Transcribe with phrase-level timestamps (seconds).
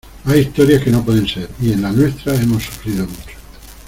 [0.25, 3.37] hay historias que no pueden ser y en la nuestra hemos sufrido mucho.